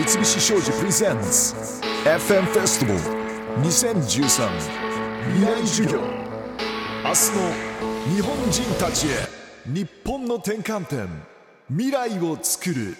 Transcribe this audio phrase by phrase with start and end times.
[0.00, 1.54] 三菱商事プレゼンツ
[2.06, 4.48] FM フェスティバル2013
[5.34, 9.10] 未来授業明日の日本人たちへ
[9.66, 11.06] 日本の転換点
[11.68, 12.96] 未来をつくる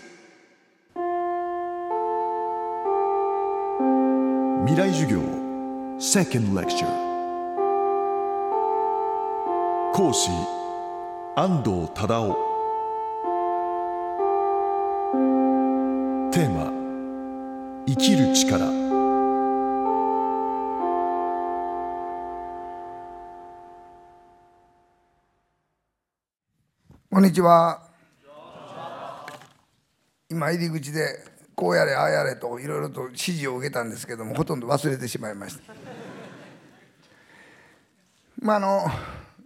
[4.66, 5.20] 未来授業
[5.98, 6.86] Second Lecture.
[9.94, 10.28] 講師
[11.34, 12.49] 安藤忠雄
[18.00, 18.66] きる力
[27.10, 27.82] こんにちは。
[30.30, 31.00] 今入り口で
[31.54, 35.74] こうやれああやれといろいろと指示を受けたんですけどもほとんど忘れてしまいました。
[38.40, 38.86] まああの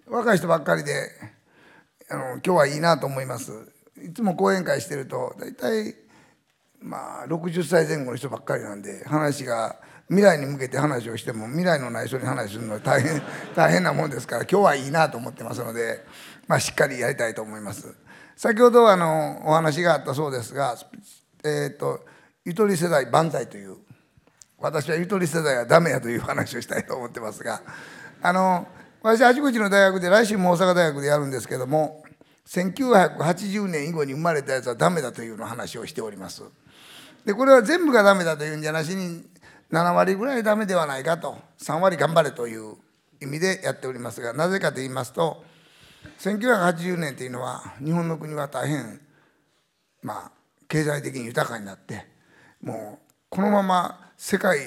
[0.06, 1.10] 若い人ばっかりで
[2.08, 3.72] あの今日はいいなと思います。
[4.00, 6.03] いつも講演会してると大体
[6.84, 9.76] まあ60歳前後の人ばっかりなんで話が
[10.08, 13.22] 未来に向けて話をしても未来のない人に話するのは大変
[13.56, 16.04] 大変なもんですから今日はいいなと思ってますので、
[16.46, 17.94] まあ、しっかりやりたいと思います。
[18.36, 20.76] 先ほどあのお話があったそうですが、
[21.42, 22.04] えー、と
[22.44, 23.76] ゆとり世代万歳という
[24.58, 27.62] 私はゆとり世代はダメやという話をしたいと思ってますが
[28.20, 28.66] あの
[29.02, 32.02] 私あちこちの大学で来週も大阪大学でやるんですけども
[32.46, 36.42] 1980年以後に生まれたやつはダメだというの話をしております。
[37.24, 39.22] でこれは全部がダメだというんじゃなしに
[39.70, 41.38] 7割ぐらいダメではないかと。
[41.58, 42.76] 3割頑張れという
[43.22, 45.42] 意味でやっておりますがなぜかと言いますと
[46.18, 49.00] 1980年というのは日本の国は大変
[50.02, 50.30] まあ
[50.68, 52.06] 経済的に豊かになって
[52.62, 54.58] もうこのまま世界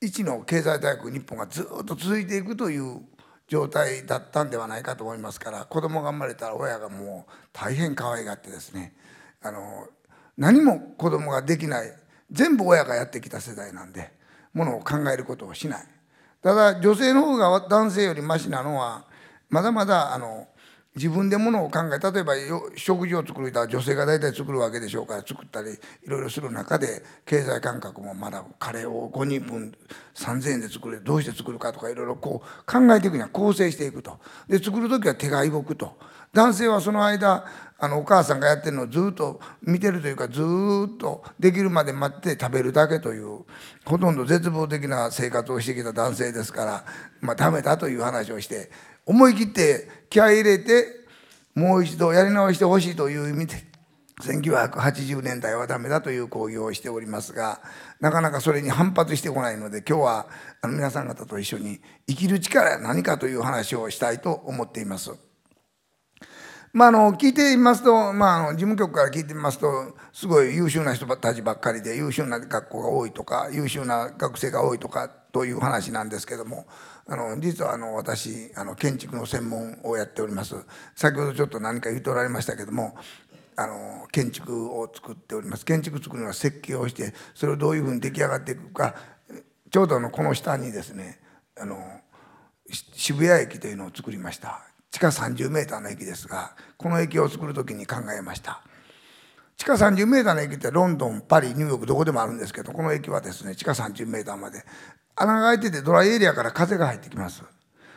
[0.00, 3.00] 一の経済大国日本がずっと続いていくという
[3.48, 8.94] 状態だったんではないかと思いますから子供が生まれたら親がもう大変可愛がってですね
[9.42, 9.88] あの
[10.36, 11.92] 何も子供ができない
[12.30, 14.12] 全部親がやってきた世代なんで
[14.52, 15.86] ものを考えることをしない。
[16.42, 19.04] ただ女性の方が男性よりマシなのは
[19.48, 20.46] まだまだあの
[20.94, 22.34] 自分でものを考え例えば
[22.76, 25.76] 食事を作るたら女性が大体作るわけでしょうから作ったりい
[26.06, 29.72] ろいろする中で経済感覚もまだカレーを5人分
[30.14, 34.20] 3,000円で作れどうして作るかとかいろいろこう考えていくには構成していくと。
[34.48, 35.96] で作る時は手が動くと。
[36.34, 37.44] 男性はその間
[37.78, 43.44] あのお母さんがやってるのをずっと見てるというかずっとできるまで待って食べるだけという
[43.84, 46.84] ほとんど絶望的な生活をしてきた男性ですから
[47.20, 48.70] まあダメだという話をして
[49.06, 50.86] 思い切って気合い入れて
[51.54, 53.64] もう一度やり直してほしいという意味で
[54.22, 57.60] 1980年代はダメだという講義をしておりますが
[58.00, 60.26] なかなかそれに反発してこないので今日は
[60.62, 65.33] あの皆さん方と一緒に生きる力は何かという話をしたいと思っています。
[66.74, 76.66] まあ、の聞いていますと、まあ、の事務局から聞いてみますとすごい優秀な人たちばっかりで優秀な学校が多いとか優秀な学生が多いとかという話なんですけども
[77.06, 80.56] あの実はあの私あの建築の専門をやっております。
[80.96, 82.96] 先ほどちょっと何か言っておられましたけども
[83.54, 85.64] あの建築を作っております。
[85.64, 88.96] 建築作るのは設計をしてそれをどういうふうに出来上がっていくか
[89.70, 91.20] ちょうどのこの下にですね
[91.56, 91.76] あの
[92.68, 94.73] 渋谷駅というのを作りました。
[94.94, 98.62] 地下30メーターの駅ですがこの駅を作る時に考えました。
[99.56, 104.62] 地下30メーターの駅ってロンドンパリニューヨークどこでもあるんですけどこの駅はですね地下30メーターまで
[105.16, 107.42] 穴が開いててドライエリアから風が入ってきます。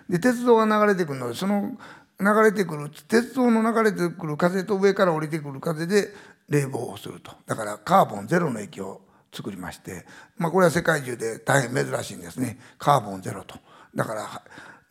[0.09, 1.77] で鉄道が流れてくるのでその
[2.19, 6.15] 流れてくる鉄道の流れてくる風と上から降りてくる風で
[6.49, 7.31] 冷房をすると。
[7.45, 12.57] だからカーボンゼロの駅を作りましてまあこれは世界中で大変珍しいんですね。
[12.79, 13.59] カーボンゼロと。
[13.93, 14.41] だから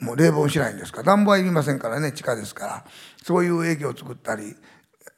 [0.01, 2.13] もう冷房しないんですか暖房はいりませんからね。
[2.13, 2.85] 地下ですから。
[3.23, 4.55] そういう営業を作ったり。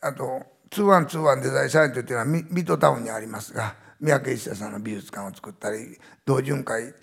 [0.00, 3.74] あと2121デザインサイトっていうのはミッドタウンにありますが。
[4.00, 5.98] 三宅一生さんの美術館を作ったり。
[6.24, 6.94] 同潤会。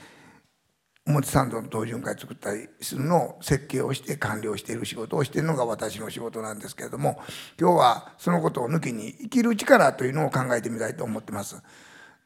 [1.07, 7.19] 表参道の同潤会作ったりするのを設計をして完了している仕事をしているのが私の仕事なんですけれども。
[7.59, 11.61] 今日はそのことを抜きに生きる力というのを考えてみたいと思ってます。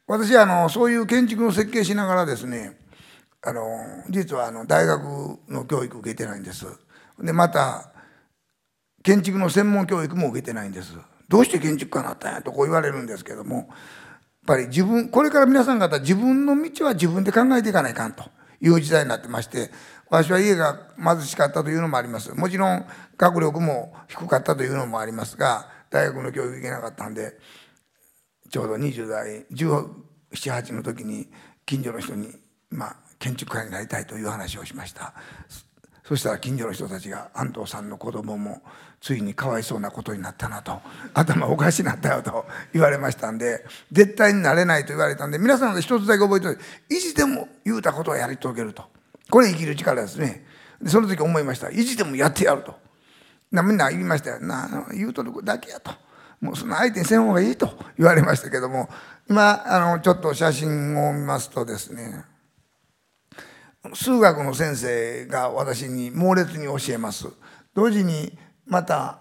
[0.06, 2.79] 私はあのそういう建築の設計しながらですね
[3.42, 3.64] あの
[4.10, 5.02] 実はあの大学
[5.48, 6.66] の教育受けてないんです。
[7.20, 7.92] でまた
[9.04, 10.94] 建築の専門教育も受けてないんです。
[11.30, 13.68] どうして建築家になったんやとこう言われるんですけどもやっ
[14.48, 18.24] ぱり自分これから皆さん方自分の道は自分で考えていかないかんと
[18.60, 19.70] いう時代になってまして
[20.10, 22.84] 私は家が貧しかったというのもありますもちろん
[23.16, 27.38] 学力も低かったというのもありますが大学の教育行けなかったんで
[28.50, 31.28] ちょうど20代1718の時に
[31.68, 32.30] 近所の人に
[32.72, 35.13] まあ建築家になりたいという話をしました。
[36.04, 38.63] そしたら近所の人たちが安藤さんの子供も
[39.00, 40.81] ついにかわいそうなことになったなと
[41.13, 48.83] 頭おかしになったよと言われましたんで絶対になれないと言われたんで皆さんが一つだけ覚えておいて意地でも言うたことはやり遂げると。
[49.30, 50.44] これ生きる力ですね。
[50.81, 51.69] でその時思いました。
[51.69, 52.74] 意地でもやってやると。
[53.51, 54.39] なみんな言いましたよ。
[54.39, 55.92] な言うとるだけやと。
[56.42, 58.89] もうその相手にせん方がいいと言われましたけども
[59.30, 62.24] 今あのちょっと写真を見ますとですね
[63.94, 67.28] 数学の先生が私に猛烈に教えます。
[67.74, 69.20] 同時にまた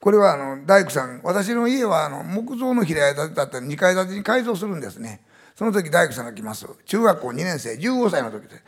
[0.00, 5.22] これはあの大工さん私の家はあの木造の平屋建てだったら2階建てに改造するんですね。
[5.56, 6.66] その時大工さんが来ます。
[6.84, 8.62] 中学校2年生15歳の時で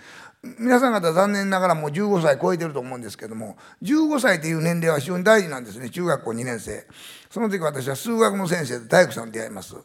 [0.58, 5.90] 皆さん方残念ながらもう15歳超えてると思うんですけども15歳という年齢は非常に大事なんですね。
[5.90, 6.86] 中学校2年生。
[7.30, 9.76] その時私は数学の先生と大工さんに出会います。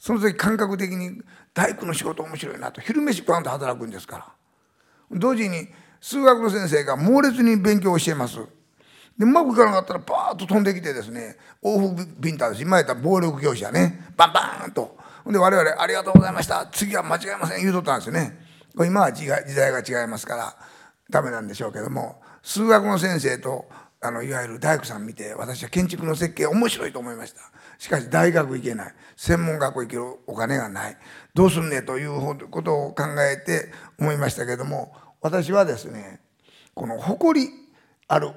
[0.00, 1.20] その時感覚的に
[1.52, 2.80] 大工の仕事面白いなと。
[2.80, 4.26] 昼飯食わんと働くんですから。
[5.12, 5.68] 同時に
[6.00, 8.36] 数学の先生が猛烈に勉強を教えます。
[8.36, 8.44] で
[9.20, 14.10] うまくいかなかったらパーッと飛んできてですね往復ビンタです今やったら暴力業者ね。
[14.16, 14.96] バンバーンと。
[15.26, 16.66] で我々「ありがとうございました。
[16.72, 18.38] 次は間違いません」言うとったんですよね。
[18.74, 20.56] 今は時代が違いますから
[21.10, 22.22] ダメなんでしょうけども。
[22.42, 23.68] 数学の先生と
[24.02, 27.40] あのいわゆる大工さん見て私は建築の設計面白いと思いました。
[27.78, 28.94] しかし大学行けない。
[29.16, 30.96] 専門学校行けるお金がない。
[31.34, 36.20] どうすんねということを考えて思いましたけども私はですね
[36.74, 37.48] この誇り
[38.08, 38.32] ある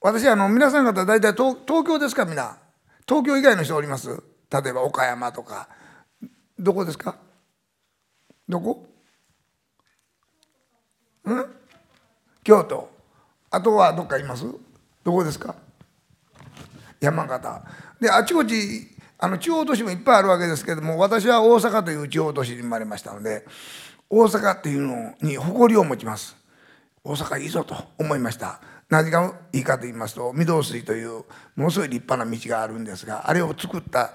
[0.00, 2.58] 私あの皆さん方大体東東京ですか皆？
[3.08, 4.08] 東京以外の人おります？
[4.50, 5.68] 例えば岡山とか。
[6.58, 7.16] どこですか？
[8.48, 8.86] どこ？
[11.28, 11.44] ん？
[12.44, 12.90] 京都。
[13.50, 14.44] あとはどっかいます？
[15.06, 15.54] どこですか？
[16.98, 17.62] 山形。
[18.00, 18.88] であちこち
[19.18, 23.46] あの地方都市もいっぱいあるわけですけども私は大阪という地方都市に生まれましたので
[24.10, 26.36] 大阪っていうのに誇りを持ちます。
[27.04, 28.60] 大阪いいぞと思いました。
[28.90, 31.24] 何がいいかと言いますと御堂筋という
[31.54, 34.12] ものすごい立派な道があるんですがあれを作った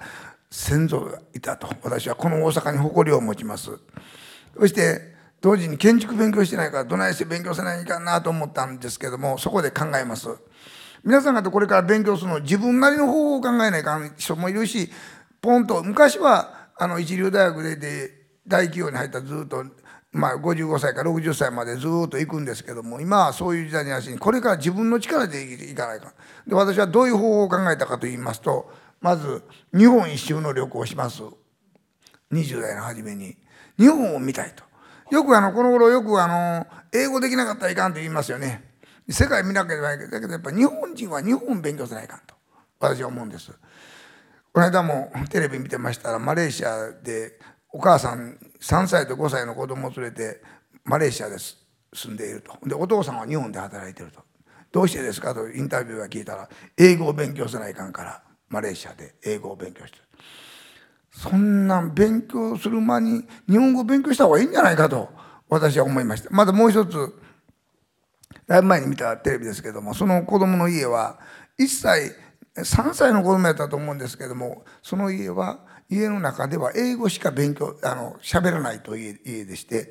[0.50, 3.70] 先祖がいたと私はこの大阪に誇りを持ちます。
[4.58, 5.10] そして
[5.40, 10.28] 同時に建築勉強してないからどないして勉強せないかなと思ったんですけどもそこで考えます。
[11.04, 14.90] 皆さん方これから勉強するの自分なりの方法を考えないかん人もいるし
[15.40, 18.10] ポンと昔はあの一流大学でで
[18.46, 19.64] 大企業に入ったらずっと
[20.12, 26.12] まあ、55歳から60歳までずっと行くんですけども今はそういう時代になしにこれから自分の力でいかないか
[26.46, 28.70] で私はどういう方法を考えたかと言いますと
[29.02, 29.42] まず
[29.76, 31.22] 日本一周の旅行をします。
[32.30, 33.36] 20代の初めに。
[33.78, 34.64] 日本を見たいと。
[35.14, 38.71] よくあのこの頃よくあの英語できなかったらいかんと言いますよね。
[39.12, 42.34] 世界見なければいけないだけどやっぱ日本人は日本勉強せないかんと。
[42.78, 43.52] 私は思うんです。
[44.52, 47.38] この間もテレビ見てましたらマレーシアで
[47.70, 50.42] お母さん3歳と5歳の子供を連れて
[50.84, 52.58] マレーシアで住んでいると。
[52.66, 54.20] でお父さんは日本で働いてると。
[54.72, 56.48] どうしてですかとインタビューが聞いたら
[56.78, 59.98] 英語を勉強せないかんからマレーシアで英語を勉強して
[61.10, 65.10] そんな勉強する間に日本語を勉強した方がいいんじゃないかと
[65.48, 66.30] 私は思いました。
[66.30, 67.14] またもう一つ
[68.52, 71.18] だいぶ前に見たテレビですけどもその子供の家は
[71.58, 72.12] 1歳
[72.54, 79.90] 3歳の子供やったと思うんですけどもその家は家の中では英語しか勉強あの喋らないという家でして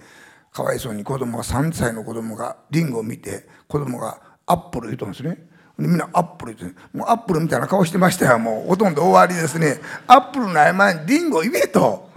[0.52, 5.40] かわいそうに子供が3歳の子供がリンゴを見て子供がアップル言うとんですね。
[5.80, 8.38] みんなアップル言ってもうアップルみたいな顔してましたよ。
[8.38, 9.80] もうほとんど終わりですね。
[10.06, 12.12] アップルない前にリンゴ言えと。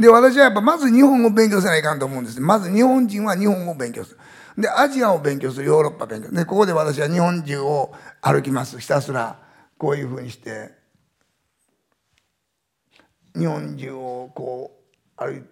[0.00, 2.40] で私はやっぱまず日本語を勉強せないかんと思うんです。
[2.40, 4.18] まず日本人は日本語を勉強する。
[4.56, 8.78] でアジアを勉強するヨーロッパ勉強でここで私は日本中を歩きます。
[8.78, 9.38] ひたすら
[9.78, 10.82] こういうふうにして。
[13.34, 14.70] 日本中をこ
[15.18, 15.42] う歩い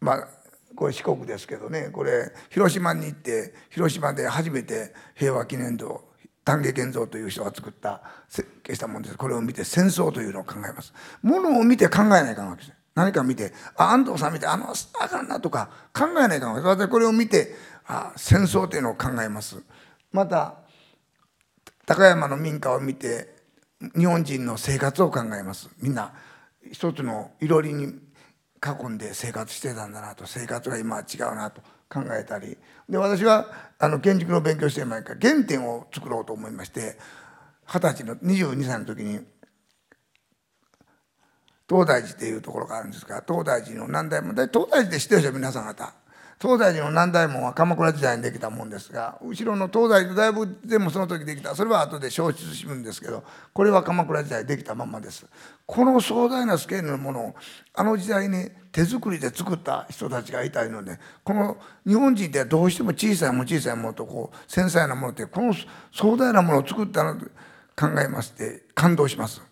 [0.00, 0.28] まあ
[0.74, 1.90] これ四国ですけどね。
[1.92, 6.08] これ広島に行って広島で初めて平和記念堂
[6.44, 9.18] 丹下健三という人が作った設計したものです。
[9.18, 10.94] これを見て戦争というのを考えます。
[11.20, 17.54] ものを見て考えないかんわけです何か見てあ安藤さん見てあのあかんなとか考えないかんわけです私これを見て
[17.86, 19.62] あ戦争というのを考えます。
[20.10, 20.56] また
[21.86, 23.36] 高山の民家を見て
[23.96, 25.70] 日本人の生活を考えます。
[25.80, 26.12] みんな
[26.72, 32.58] 一つのいろりに囲んで生活してたんだなと生活が今は違うなと考えたり。
[32.88, 33.46] で私は
[33.78, 36.98] あの建築の勉強してる前から原点を作ろうと思いまして
[37.64, 39.20] 二十歳の22歳の時に
[41.68, 45.92] 東大寺っていうところがあるんですが東大寺の何代も東大寺で知ってるでしょ皆さん方。
[46.40, 51.54] 東大寺の南大門は鎌倉時代にできたもんですが後ろの東大寺だいぶでもその時できた。
[51.54, 55.26] それは後で消失するんですけどこれは鎌倉時代できたままです。
[55.66, 57.34] この壮大なスケールのものを
[57.74, 65.52] あの時代に手作りで作った人たちがいたいのでこの日本人ってどうしても小さいも小さいものとこう繊細なものってこの
[65.90, 67.26] 壮大なものを作ったのと
[67.76, 69.42] 考えまして感動します。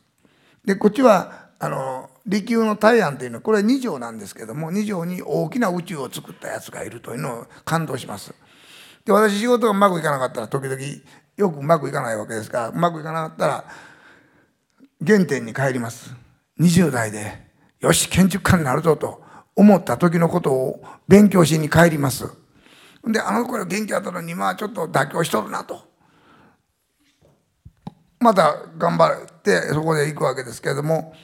[0.64, 8.34] でこっちはあの利休の大安というのはこれは二条なんですけども二条に大きな宇宙を作ったやつがいるというのを感動します。
[9.04, 10.76] で私仕事がうまくいかなかったら時々
[11.36, 13.64] よくうまくいかないわけですからうまくいかなかったら
[15.06, 16.14] 原点に帰ります。
[16.60, 17.46] 20代で
[17.80, 19.22] よし建築家になるぞと
[19.54, 22.28] 思った時のことを勉強しに帰ります。
[23.06, 25.86] であの頃元気あったのに今はちょっと妥協しとるなと。
[28.18, 31.14] また頑張ってそこで行くわけですけれども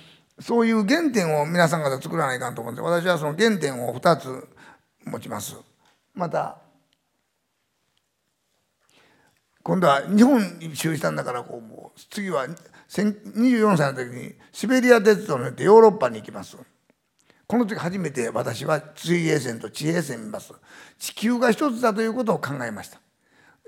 [0.43, 4.49] そういう原点を皆さん方作らないかんと思うんで私はその原点を2つ
[5.05, 5.57] 持ちます。
[6.15, 6.59] また
[9.63, 12.47] 今度は日本に就したんだからこうもう次は
[12.89, 16.57] 24歳の時にシベリア鉄道に乗ってヨーロッパに行きます。
[17.47, 20.55] この時初めて私は水平線と地平線見ます
[20.99, 22.99] 地球が一つだということを考えました。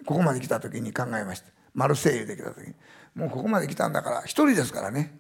[0.07, 1.47] ここまで来た時に考えました。
[1.75, 2.75] マルセイユで来た時に。
[3.15, 5.19] もうここまで来たんだから一人ですからね。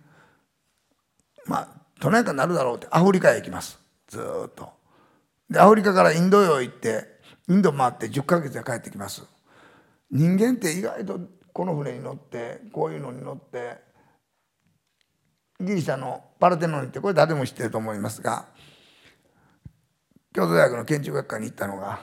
[1.46, 1.68] まあ
[2.00, 3.78] 都内かなるだろうってアフリカへ行きます。
[4.08, 4.70] ずっと。
[5.50, 9.22] でアフリカからインド洋行ってインド回って10ヶ月で帰ってきます。
[10.10, 11.20] 人間って意外と
[11.52, 13.78] この船に乗ってこういうのに乗って
[15.60, 18.46] ギリシャのパルテノンってこれ誰も知ってると思いますが
[20.32, 22.00] 京都大学の建築学科に行ったのが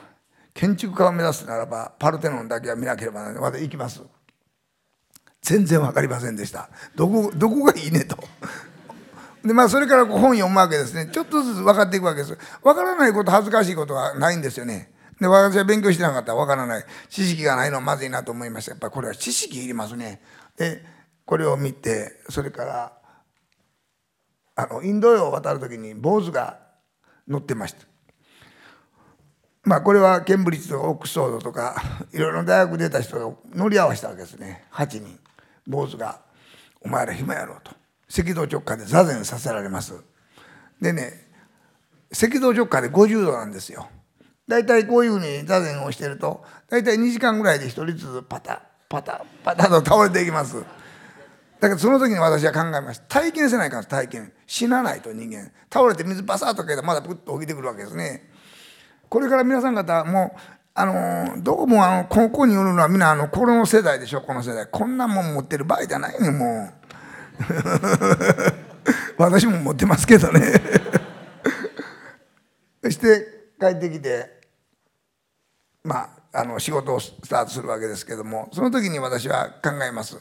[0.53, 3.41] 建築家を目指すならばパルテノンだけは見なければならない。
[3.41, 4.01] まだ行きます。
[5.41, 6.69] 全然分かりませんでした。
[6.95, 8.17] どこどこがいいねと。
[9.43, 11.09] でまあそれから本読むわけですね。
[11.11, 12.37] ちょっとずつ分かっていくわけです。
[12.63, 14.91] 分からないこと恥ずかしいことはないんですよね。
[15.19, 16.85] で私は勉強してなかったら分からない。
[17.09, 18.71] 知識がないのはまずいなと思いました。
[18.71, 20.21] やっぱりこれは知識いりますね。
[20.57, 20.83] で
[21.25, 22.93] これを見てそれから
[24.55, 26.59] あのインド洋を渡る時に坊主が
[27.27, 27.85] 乗ってました。
[29.63, 31.81] まあこれはケンブリッジとかオックスフォードとか
[32.11, 34.65] いろいろ大学出た人が乗り合わせたわけですね。
[34.71, 35.19] 8人。
[35.67, 36.21] 坊主が
[36.81, 37.80] 「お前ら暇やろう」と。
[38.11, 39.93] 赤道直下で座禅させられます。
[40.81, 41.27] でね
[42.11, 43.87] 赤道直下で50度なんですよ。
[44.47, 50.61] 大体こういうふうに座禅をしてると大体2時間ぐらいで1人ずつパタパタパタと倒れていきます。
[51.61, 54.33] だけどその時に私は考えました体験せないかん体験。
[54.45, 55.51] 死なないと人間。
[55.71, 58.29] 倒れて水バサッとかけたらまだプッと起きてくるわけですね。
[59.07, 60.35] これから皆さん方も
[60.73, 64.67] あのどうもあのここにおるのは皆あのこの世代でしょこの世代。
[64.69, 66.80] こんなもん持ってる場合じゃないねもう。
[69.17, 70.53] 私も持ってますけどね。
[72.83, 74.41] そして帰ってきて
[75.83, 80.17] まああの仕事をスタートするわけですけどもその時に私は考えます。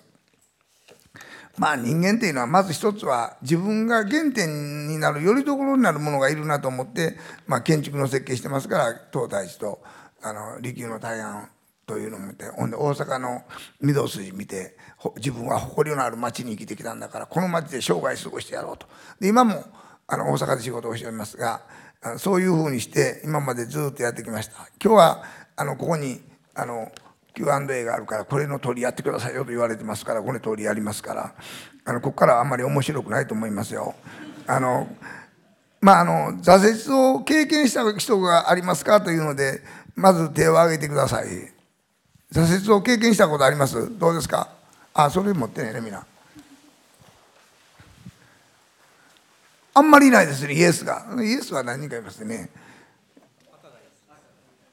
[1.57, 9.83] まあ人間っていうのはまず一つは自分が原点になるよりどころになるものがいるなと思って、まあ、建築の設計してますから東大寺と
[10.23, 11.51] あの利休の大安
[11.91, 13.43] というのを見てほんで大阪の
[13.83, 14.77] 御堂筋見て
[15.17, 18.87] 自分は誇りのある町に生きてきたんだからこの町で生涯過ごしてやろうと
[19.19, 19.65] で今も
[20.07, 21.63] あの大阪で仕事をしておりますが
[22.19, 25.25] そういうふうにして今までずっとやってきました今日は
[25.57, 26.21] あのここに
[26.55, 26.93] あの
[27.35, 31.35] Q&A があるからこれの通りやってくださいよと言われてますからこの通りやりますから
[31.85, 33.95] あのここからはあんまり面白くないと思いますよ。
[34.47, 34.87] あの
[35.81, 39.63] まああの挫折を経験した人がありますかというので
[39.97, 41.60] まず手を挙げてください。
[42.33, 43.99] 挫折を経験したことあります？
[43.99, 44.49] どうですか？
[44.95, 46.07] あそれ持ってねえねみんな。
[49.75, 51.07] あんまりいないですねイエスが。
[51.23, 52.51] イエスは何人かいますね。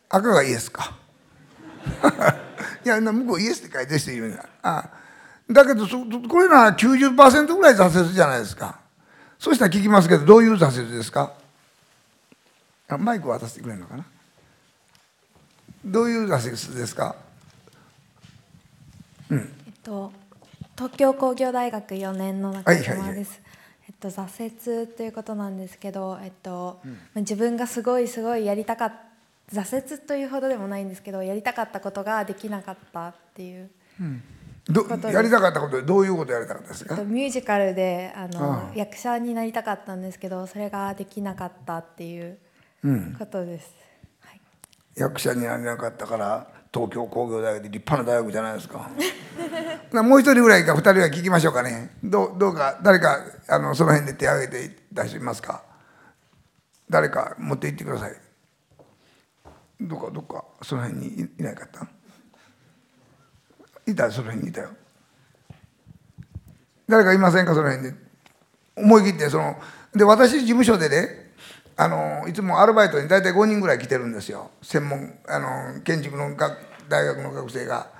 [0.09, 0.95] 赤がイエスか。
[2.85, 4.89] いや向こうイエスって書いてる人いるんだあ
[5.49, 5.99] だけどそ
[6.29, 8.79] これなら90%ぐらい挫折じゃないですか。
[9.39, 11.33] そうしたら聞きますけどどういう挫折ですか？
[12.97, 14.05] マイクを渡してくれるのかな？
[15.85, 17.15] どういう挫折ですか？
[19.31, 20.11] えっと、
[20.75, 23.25] 東京工業大学4年の中島です、はいはいはい、
[23.89, 29.07] えっと、挫折ということなんですけど、えっと、うん、自分がすごいすごいやりたかった
[29.53, 33.69] 挫折というほどでもないんですけどやりたかったことができなかったっていう。
[34.01, 34.21] うん。
[35.09, 36.97] やりたかったことどういうことやりたかったですか？
[37.05, 42.37] ミュージカルであの、役者になりたかったんですけどそれができなかったっていう
[43.17, 43.71] ことです、
[44.23, 44.41] うんはい、
[44.97, 48.89] 役者になりなかったから東京工業大学で立派な大学じゃないですか。
[50.03, 51.95] もう一人ぐらいか二人は聞きましょうかね。
[52.03, 55.63] どどうか誰かあのその辺で手挙げて出しますか。
[56.89, 58.15] 誰か持って行ってください。
[59.81, 61.87] どっかどっかその辺にいないかった？
[63.91, 64.11] いた？
[64.11, 64.69] その辺にいたよ。
[66.87, 67.53] 誰かいませんか？
[67.55, 67.95] その辺で。
[68.75, 69.55] 思い切ってその
[69.95, 71.26] で私事務所でね
[71.77, 74.49] あのいつもアルバイトに大体5人ぐらい来てるんですよ。
[74.63, 76.35] 専門あの建築の
[76.89, 77.95] 大学の学生が。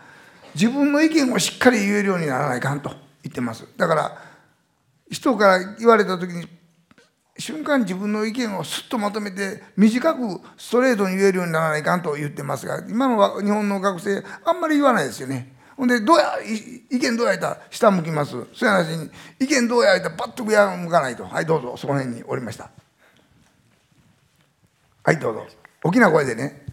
[0.56, 2.90] 自分の意見をしっかり言えるようにならないかんと。
[3.22, 3.68] 言ってます。
[3.78, 4.18] だから
[5.12, 6.48] 人から言われた時に
[7.38, 12.14] 瞬間自分の意見をすっとまとめて短くストレートに言えるようにならないかんと。
[12.14, 15.54] 言ってますが今の日本の学生あんまり言わないですよね。
[15.76, 16.34] ほんでどうや
[16.90, 18.32] 意見どうやったら下向きます。
[18.32, 21.26] そういう話に意見どうやったらパッと上向かないと。
[21.26, 22.72] はいどうぞその辺におりました。
[25.08, 25.48] はいどうぞ。
[25.86, 26.66] 大きな声でね。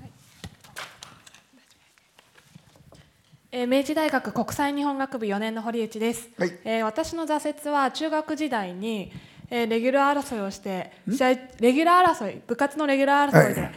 [3.52, 9.12] えー、明治大学国際日本学部4年の堀内です、はい、えー、私の挫折は中学時代に、
[9.50, 11.28] えー、レギュラー争いをして試合
[11.60, 13.72] レギュラー争い部活のレギュラー争いで、はい、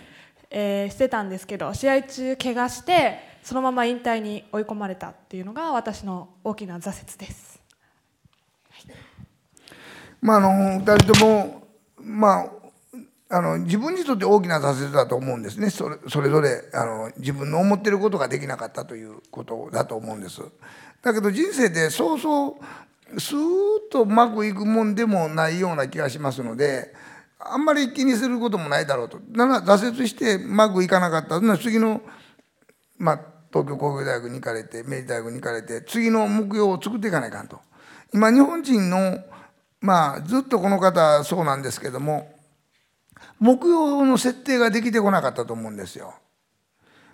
[0.50, 7.62] えー、してたんですけど試合中怪我してそのまま引退に追い込まれたっていうのが私の大きな挫折です。
[8.72, 8.96] はい、
[10.20, 11.62] まああの2人とも
[12.00, 12.67] まあ
[13.30, 20.42] あの自分にとって大きな挫折だと思うんですねそれそれぞれあの自分の思ってることができなかったということだと思うんです。
[21.02, 22.58] だけど人生でそうそ
[23.14, 26.94] うスーッとうまくいくもんでもないような気がしますので
[27.40, 29.20] あんまり気にすることもないだろうと。
[29.32, 32.02] だから挫折してうまくいかなかったら次の、
[32.98, 33.20] まあ、
[33.52, 37.60] 東京工業大学に行かれて明治大学に行かれて次の目標を作っていかないかんと。
[38.14, 39.20] 今日本人の
[39.82, 42.37] まあずっとこの方そうなんですけども
[43.40, 46.14] 目標の設定ができてこなかったと思うんですよ。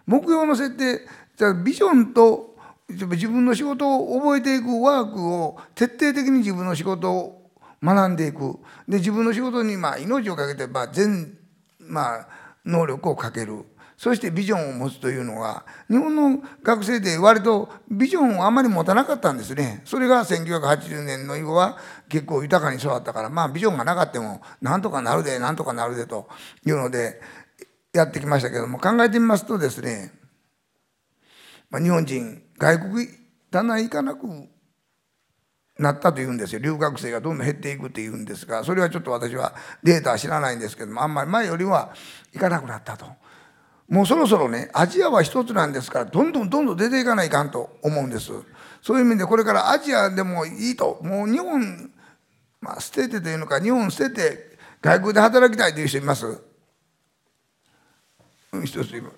[0.06, 1.06] 目標の設定
[1.38, 2.56] じゃビジョンと
[2.90, 7.50] 自分の仕事を覚えていくワークを徹底的に自分の仕事を
[7.82, 11.38] 学んでいくで自分の仕事にまあ命をかけてまあ全、
[11.80, 12.28] まあ、
[12.66, 13.66] 能力をかける
[14.04, 21.78] そしてビジョンを持つというのは日本の学生で割とビジョンをあまり持たなかったんですねそれが1980年の以後は
[22.10, 26.28] 結構豊かに育ったからまあビジョンがなかったもなんとかなるでなんとかなるでと
[26.68, 27.22] いうので
[27.94, 30.12] やってきましたけども考えてみますとですね、
[31.70, 33.08] まあ、日本人外国
[33.52, 34.28] だんだん行かなく
[35.80, 41.94] なったというんですよ留学生がどんどん減っていくっていうんですがそれはちょっと私はデータは知らないんですけどもあんまり前よりは
[42.34, 43.23] 行かなくなったと。
[43.90, 48.32] もうそろそろねアジアは一つなんですからどんどんどんどん出ていかないかんと思うんです。
[48.82, 51.92] そういう意味でこれからアジアでもいいともう日本、
[52.60, 56.26] まあ、捨ててというのか日本捨てて外国で働きたいという人います？
[58.64, 59.14] 一つ今く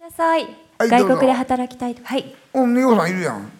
[0.00, 0.44] ださい、
[0.78, 2.34] はい、外国で働きたいはい。
[2.52, 3.50] お美穂さんいるやん。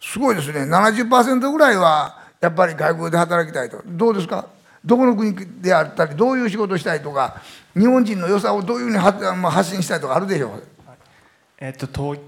[0.00, 0.60] すごいですね。
[0.62, 3.82] 70%ぐらいはやっぱり外国で働きたいと。
[3.84, 4.48] どうですか？
[4.84, 7.40] どこの国であったりどういう仕事をしたいとか
[7.74, 10.62] 日本人の良さをどういうふうに発信したいとかあるでしょう？
[11.58, 12.20] えっと東,、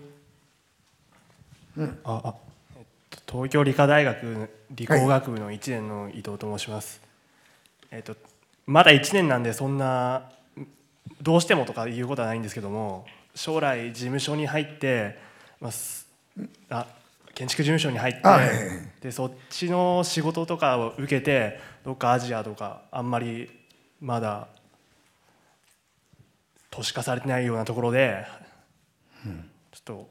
[1.77, 2.35] うん、ああ
[2.77, 2.85] えっ
[3.25, 7.01] と、東京理科大学理工学部の1年の伊藤と申します、
[7.91, 8.17] はい、えっと、
[8.67, 10.31] まだ1年なんでそんな
[11.23, 15.19] どうしてもとかいうことはないんですけども将来事務所に入って、
[15.61, 15.73] まあ、
[16.71, 16.87] あ
[17.41, 18.49] 建築事務所に入って、はい、
[19.01, 23.49] でそっちの仕事とかを受けてどっかアジアとかあんまり
[23.99, 24.49] まだ
[26.71, 28.27] 都市化されてないようなところで、
[29.25, 30.11] うん、ちょっと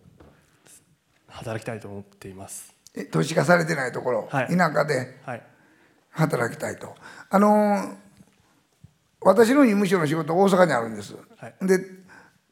[1.28, 2.74] 働きたいと思っています。
[3.12, 5.16] 都市化されてないところ、はい、田舎で
[6.10, 6.96] 働きたいと、
[7.30, 7.96] あの
[9.22, 11.78] 私の事務所の仕事大阪にあるんです、はい、で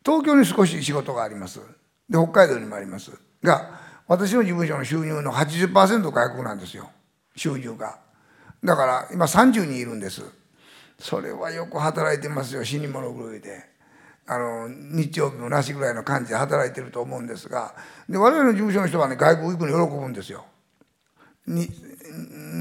[0.06, 1.62] 東京に少し仕事があります。
[2.08, 3.12] で北海道にもあります。
[3.42, 6.90] が私の事務所の収入の80%外国なんですよ。
[7.36, 8.00] 収入が。
[8.64, 10.24] だから今30人いるんです。
[11.00, 12.64] それはよく働いてますよ。
[12.64, 13.78] 死に物狂いで。
[14.30, 17.74] あの日曜日もなしぐらいの感じで働いてると思うんですが。
[18.10, 20.46] で我々の事務所の人はね外国行くの喜ぶんですよ。
[21.46, 21.70] に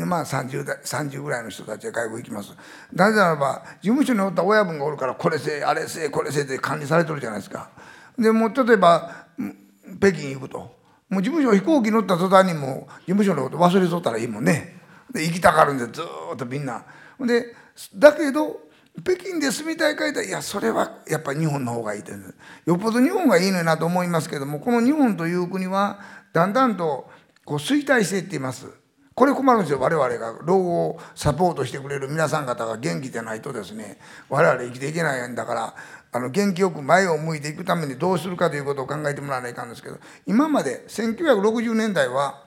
[0.07, 2.53] まあ 30, 代30ぐらいの人たちは外国行きます。
[2.93, 7.71] なぜならば事務所におった親分がおるからこれせえあれせえこれせえって管理されてるじゃないですか。
[8.17, 9.27] でも例えば
[9.99, 10.76] 北京行くと。
[11.09, 14.81] もう事務所飛行機乗った途端にもう事務所のこと忘れとったらいいもんね。
[15.13, 16.85] で行きたがるんでずっとみんな。
[17.21, 17.55] で
[17.95, 18.61] だけど
[19.03, 26.01] 北京で住みたいかいたいやそれはやっぱり日本の方がいいってよっぽど日本がいいのになと思いますけどもこの日本という国は
[26.33, 27.09] だんだんと
[27.45, 28.67] こう衰退していっています。
[29.15, 29.81] これ困るんですよ。
[29.81, 35.75] 我々が老後をサポートしてくれる皆さん方が元気でないとですね我々生きていけないんだから
[36.13, 42.43] あの元気よく前を向いていくためにどうするかということを考えてもらわないかんですけど今まで1960年代は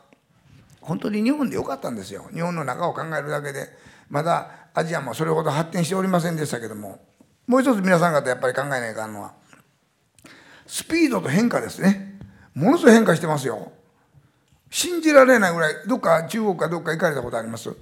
[0.82, 2.30] 本当に日本でよかったんですよ。
[2.34, 3.68] 日本の中を考えるだけで。
[4.10, 7.00] まだアジアもそれほど発展しておりませんでしたけども
[7.46, 9.34] もう一つ皆さん方やっぱり考えないかんのは
[10.66, 12.20] スピードと変化ですね。
[12.56, 13.72] ものすごい変化してますよ。
[14.72, 17.76] 信じられないぐらいどっか中国かどっか行かれたことあります？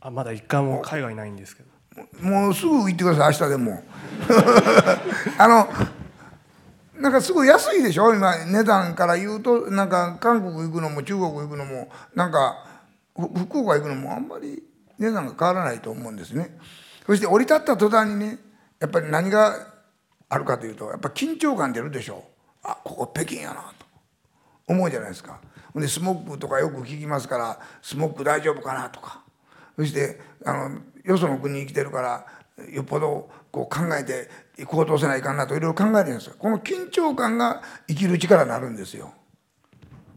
[0.00, 1.70] あまだ一回も海外ないんですけど。
[2.20, 3.82] もうすぐ行ってください明日でも。
[5.38, 5.68] あの
[7.00, 8.14] なんかすごい安いでしょ？
[8.14, 12.66] 今値段から言うとなんか韓国行くのも中国行くのもなんか
[13.14, 14.62] 福岡行くのもあんまり
[14.98, 16.58] 値段が変わらないと思うんですね。
[17.06, 18.38] そして降り立った途端にね
[18.78, 19.54] やっぱり何が
[20.28, 22.22] あるかというとやっぱ緊張感出るでしょ
[22.62, 23.86] あここ北京やなと。
[24.68, 25.40] 思うじゃないですか。
[25.74, 29.22] でスモックとかよく聞きますからスモック大丈夫かなとか。
[29.76, 32.26] そしてあのよその国に生きてるから
[32.70, 34.28] よっぽどこう考えて
[34.64, 36.34] 行動せないかんなといろいろ考えるんですよ。
[36.38, 39.12] この緊張感が生きる力になるんですよ。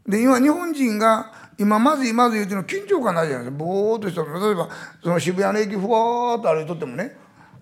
[0.07, 3.63] で今日本人が今まずいまず言うての緊張感ないじゃないですか。
[3.63, 4.69] ぼーっとした例えば
[5.01, 7.15] その渋谷の駅ふわーっと歩いとってもね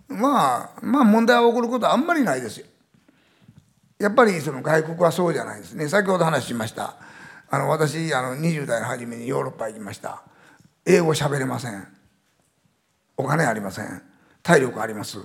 [0.08, 2.66] まあまあ問題が起こることはあんまりないですよ。
[4.00, 5.88] やっぱりその外国はそうじゃないですね。
[5.88, 6.96] 先ほど話しました。
[7.50, 10.24] あの私あの20代の初めにヨーロッパ行きました。
[10.86, 11.88] 英語喋れません。
[13.18, 14.02] お金ありません。
[14.42, 15.20] 体力あります。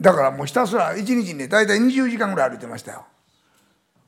[0.00, 3.04] だからもうひたすら1日にね大体20時間ぐらい歩いてましたよ。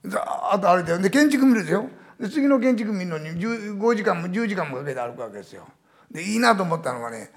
[0.04, 1.88] ざーっと歩いてで建築見るでしょ
[2.20, 5.66] で次の建築見るのに5時間も10時間もかけて歩くわけですよ。
[6.10, 7.30] でいいなと思ったのがね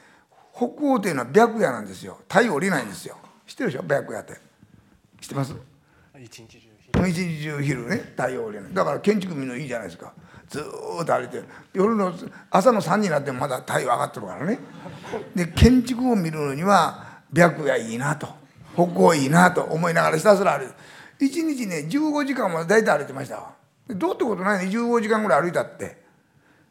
[0.54, 2.20] 北欧っていうのは白夜なんですよ。
[2.28, 3.18] 太陽降りないんですよ。
[3.48, 3.84] 知ってるでしょ？
[3.88, 4.34] 白夜って。
[5.22, 5.56] 知ってます？
[6.20, 6.58] 一日中
[7.08, 8.74] 一日中昼ね太陽降りない。
[8.74, 10.14] だから建築見るのいいじゃないですか
[10.50, 11.42] ずっと歩いて
[11.74, 12.14] 夜の
[12.50, 14.60] 朝の3になってもまだ太陽上がってるからね。
[15.36, 18.28] で建築を見るのには白夜いいなと
[18.74, 23.56] 北欧いいなと思いながらひたすら歩いて一日ね15時間まで大体歩いてましたわ。
[23.90, 26.06] どうってことないね15時間ぐらい歩いたって。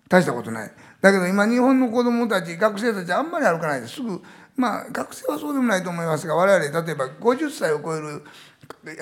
[0.08, 0.70] 大したことない。
[1.00, 4.22] だけど今日本の子供たち学生たちあんまり歩かないですぐ
[4.56, 8.22] まあ学生はそうでもないと思いますが我々例えば50歳を超える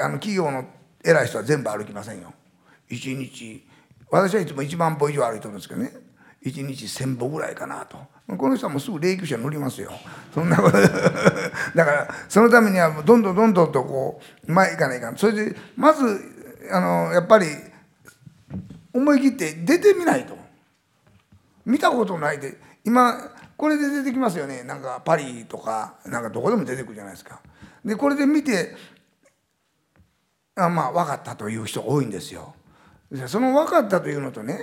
[0.00, 0.64] あの企業の
[1.04, 2.32] 偉い人は全部歩きませんよ。
[2.88, 3.66] 一日
[4.14, 5.90] 私はいつも1万歩以上歩いてるんですけどね。
[6.44, 7.96] 1日1,000歩ぐらいかなと。
[8.37, 9.90] この人はもうすぐ霊柩車乗りますよ。
[10.33, 10.79] そんなこと。
[10.79, 15.16] だからそのためにはどんどんどんどんとこう前行かないかん。
[15.16, 16.20] それでまず
[16.70, 17.46] あのやっぱり
[18.92, 20.38] 思い切って出てみないと。
[21.66, 23.18] 見たことないで今
[23.57, 24.62] これで出てきますよね。
[24.62, 27.40] なんかパリとかなんかどこでも出てくるじゃないですか。
[27.85, 28.77] でこれで見て
[30.55, 32.55] あまあ分かったという人多いんですよ。
[33.27, 34.59] その分かったというのとね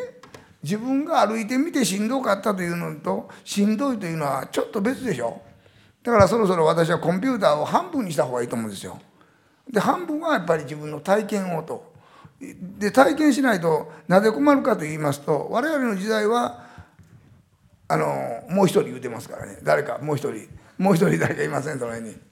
[0.63, 5.41] 自分が歩いてみてしんどかったというのとしんどいというのはちょっと別でしょ。
[6.03, 8.99] だからそろそろ私はコンピューターを半分にした方がいいと思うんですよ。
[9.71, 11.91] で半分はやっぱり自分の体験をと。
[12.39, 16.65] で体験しないとなぜ困るかと言いますと我々の時代は
[17.87, 19.59] あのもう一人言うてますからね。
[19.63, 20.47] 誰かもう一人。
[20.77, 22.30] もう一人誰かいませんその辺に。